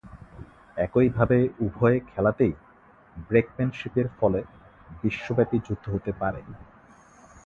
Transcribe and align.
একইভাবে, 0.77 1.37
উভয় 1.59 1.97
খেলাতেই 2.09 2.53
ব্রেকম্যানশিপের 3.27 4.07
ফলে 4.17 4.39
বিশ্বব্যাপী 5.01 5.57
যুদ্ধ 5.67 5.85
হতে 5.89 6.11
পারে। 6.21 6.41